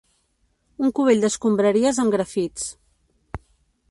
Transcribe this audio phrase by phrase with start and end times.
[0.85, 2.67] Un cubell d'escombraries amb grafits